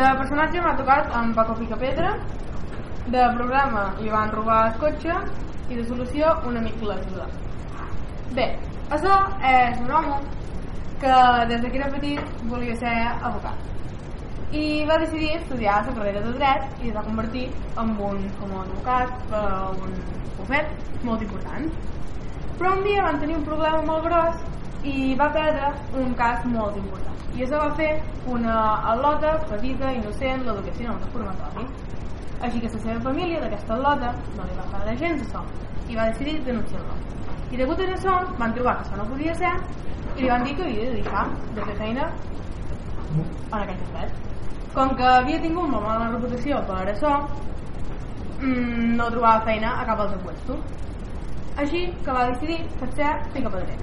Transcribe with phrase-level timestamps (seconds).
[0.00, 2.10] De personatge m'ha tocat en Paco Picapedra,
[3.14, 5.16] de programa li van robar el cotxe
[5.68, 7.26] i de solució un amic l'ajuda.
[8.38, 8.46] Bé,
[8.96, 9.18] això
[9.50, 10.16] és un home
[11.02, 11.18] que
[11.52, 16.82] des que era petit volia ser advocat i va decidir estudiar la carrera de dret
[16.82, 17.44] i es va convertir
[17.84, 19.44] en un famós advocat per
[19.84, 19.94] un
[20.40, 21.68] bufet molt important
[22.58, 24.42] però un dia van tenir un problema molt gros
[24.96, 25.72] i va perdre
[26.06, 27.90] un cas molt important i això va fer
[28.26, 28.56] una
[28.92, 31.66] al·lota petita, innocent, l'educació en un reformatori
[32.46, 35.44] així que la seva família d'aquesta al·lota no li va agradar gens això.
[35.90, 36.96] I va decidir denunciar-lo.
[37.52, 39.52] I degut a això van trobar que això no podia ser
[40.16, 41.24] i li van dir que havia de deixar
[41.54, 42.08] de fer feina
[43.10, 44.28] en aquell aspecte
[44.74, 47.14] com que havia tingut molt mala reputació per això
[48.40, 50.58] mmm, no trobava feina a cap altre puesto
[51.62, 52.60] així que va decidir
[52.96, 53.78] fer pica pedrer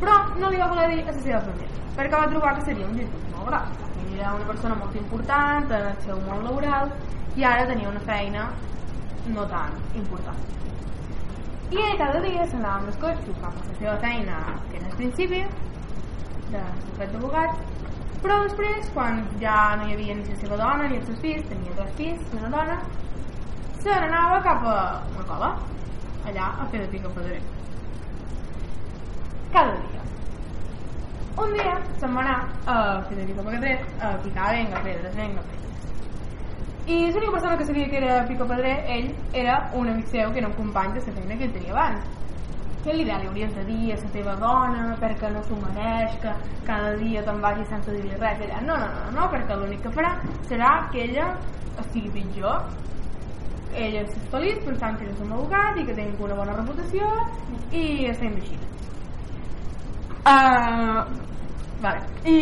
[0.00, 2.86] però no li va voler dir a la seva família perquè va trobar que seria
[2.86, 3.86] un virtut molt gran
[4.18, 6.92] era una persona molt important en el seu món laboral
[7.36, 8.50] i ara tenia una feina
[9.38, 10.38] no tan important
[11.70, 14.38] i ell cada dia s'anava amb els cotxes cap la seva feina
[14.70, 15.42] que era al principi
[16.52, 17.66] de bufet d'advocats
[18.22, 21.44] però després, quan ja no hi havia ni la seva dona ni els seus fills,
[21.50, 22.78] tenia tres fills i una dona,
[23.78, 24.78] se n'anava cap a
[25.12, 25.52] una cova,
[26.26, 27.38] allà a fer de pica pedrer.
[29.52, 30.02] Cada dia.
[31.38, 32.76] Un dia se'n va anar a
[33.08, 35.58] fer de pica pedrer, a picar venga, pedres, venga, pedres.
[36.88, 40.38] I l'única persona que sabia que era pica pedrer, ell, era un amic seu, que
[40.38, 42.16] era un company de la feina que ell tenia abans
[42.84, 46.34] què li, li hauries de dir a la teva dona perquè no s'ho mereix, que
[46.66, 49.92] cada dia te'n vagi sense dir res ella, no, no, no, no, perquè l'únic que
[49.96, 50.14] farà
[50.50, 51.32] serà que ella
[51.82, 52.62] estigui pitjor
[53.74, 57.10] ella és feliç pensant que és un abogat i que tinc una bona reputació
[57.70, 58.56] i estem així
[60.28, 61.02] uh,
[61.80, 62.38] vale i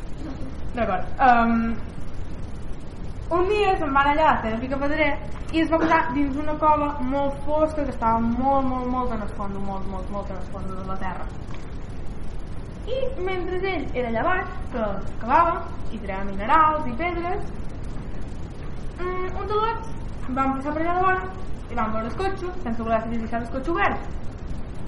[0.76, 1.56] d'acord um,
[3.36, 5.12] un dia se'n van allà a fer de pica pedrer
[5.52, 9.24] i es va posar dins una cova molt fosca que estava molt, molt, molt en
[9.24, 11.26] el fons, molt, molt, molt en el fons de la terra.
[12.88, 14.86] I mentre ell era allà baix, que
[15.20, 15.58] cavava
[15.92, 17.52] i treia minerals i pedres,
[18.96, 19.92] mm, un tots
[20.40, 21.28] van passar per allà davant
[21.68, 24.10] i van veure el cotxe, sense voler deixar el cotxe obert.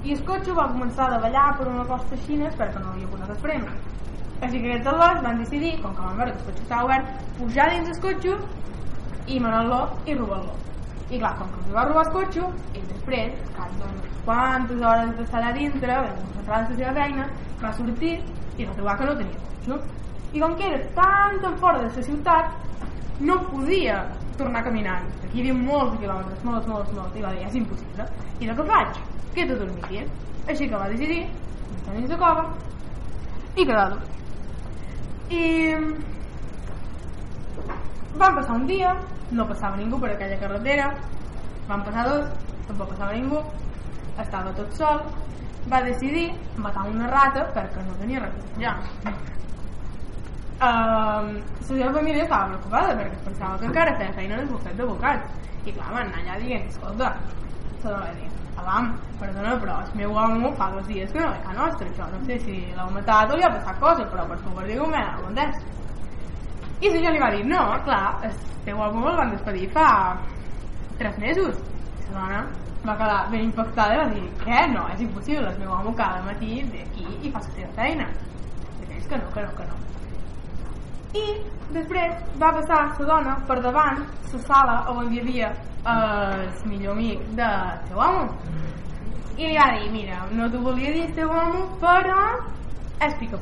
[0.04, 3.30] I el cotxe va començar a davallar per una costa xina perquè no havia posat
[3.32, 3.78] el freno.
[4.42, 7.24] Així que aquests dos van decidir, com que van veure que el cotxe estava obert,
[7.38, 8.36] pujar dins el cotxe
[9.26, 10.60] i manar-lo i robar-lo
[11.10, 12.44] i clar, com que va robar el cotxe
[12.74, 17.26] i després, cap d'unes quantes hores d'estar allà dintre concentrar en la seva feina,
[17.62, 18.14] va sortir
[18.56, 19.80] i va trobar que no tenia cotxe
[20.34, 23.98] i com que era tan tan fora de la ciutat no podia
[24.38, 28.08] tornar caminant aquí hi havia molts quilòmetres, molts, molts, molts i va dir, és impossible
[28.40, 29.04] i el que faig?
[29.34, 30.04] Que de dormir aquí
[30.48, 31.24] així que va decidir.
[31.76, 32.44] Estar dins de cova
[33.54, 34.14] i quedar a dormir
[35.30, 35.74] i
[38.14, 38.94] van passar un dia
[39.30, 40.88] no passava ningú per aquella carretera.
[41.68, 42.26] Van passar dos,
[42.68, 43.40] tampoc passava ningú
[44.20, 45.00] estava tot sol.
[45.72, 46.28] Va decidir
[46.60, 48.76] matar una rata perquè no tenia res ja.
[50.64, 54.76] Um, la seva família estava preocupada perquè pensava que encara feia feina en el bufet
[54.78, 57.10] d'advocats i clar, van anar allà dient escolta,
[57.82, 61.30] se la va dir Avam, perdona, però el meu home fa dos dies que no
[61.32, 64.26] ve a nostra, això no sé si l'heu matat o li ha passat cosa, però
[64.30, 65.58] per favor digueu-me, ho entès?
[66.80, 69.88] I senyor li va dir, no, clar, el teu home el van despedir fa
[70.98, 71.58] tres mesos.
[72.04, 72.40] I la dona
[72.84, 74.60] va quedar ben impactada i va dir, què?
[74.74, 78.08] No, és impossible, el meu home cada matí ve aquí i fa la seva feina.
[78.84, 79.80] I és que no, que no, que no.
[81.14, 81.24] I
[81.74, 84.02] després va passar la dona per davant
[84.34, 85.52] la sala on hi havia
[85.92, 88.28] el millor amic del teu home.
[89.36, 92.20] I li va dir, mira, no t'ho volia dir teu home, però
[93.04, 93.40] és pica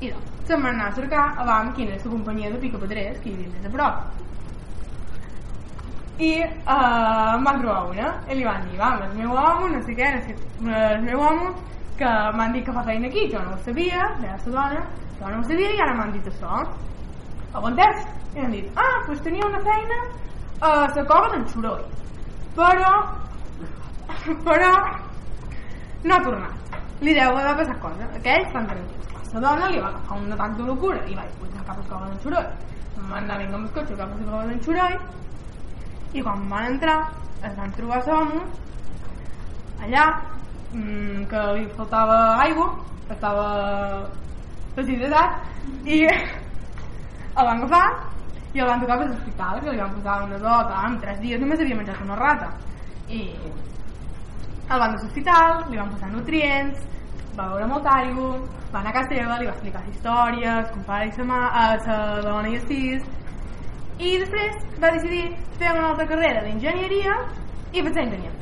[0.00, 3.30] I doncs, se'n van anar a cercar abans quina és la companyia de picapedrers que
[3.30, 4.16] hi havia més a prop
[6.16, 9.80] i uh, em van trobar una i li van dir, vam, el meu home no
[9.84, 11.50] sé què, no sé, el meu home
[11.98, 14.84] que m'han dit que fa feina aquí, jo no ho sabia era la dona,
[15.18, 16.62] jo no ho sabia i ara m'han dit això
[17.68, 18.06] entès?
[18.32, 20.00] i m'han dit, ah, doncs tenia una feina
[20.60, 21.84] a la cova d'en Soroll
[22.54, 22.92] però
[24.44, 24.72] però
[26.02, 26.56] no ha tornat
[27.00, 30.56] li deu haver passat cosa aquells estan tranquils la dona li va agafar un atac
[30.56, 32.46] de locura i va pujar cap a la cova d'en Xuroi
[33.10, 34.94] van anar vinga amb el cotxe cap a la cova d'en Xuroi
[36.16, 36.98] i quan van entrar
[37.42, 38.40] es van trobar l'home
[39.84, 40.04] allà
[40.72, 42.68] mmm, que li faltava aigua
[43.10, 43.46] estava
[44.76, 45.30] deshidratat
[45.84, 48.15] i el van agafar
[48.54, 51.40] i el van tocar per l'hospital que li van posar una dota en tres dies
[51.40, 52.52] només havia menjat una rata
[53.08, 53.22] i
[54.68, 56.86] el van de l'hospital li van posar nutrients
[57.36, 58.30] va veure molta aigua,
[58.72, 61.64] va anar a casa seva, li va explicar històries, com pare i sa, mà, a
[61.84, 63.04] sa dona i els fills,
[63.98, 65.26] i després va decidir
[65.60, 67.20] fer una altra carrera d'enginyeria
[67.72, 68.32] i va ser enginyer.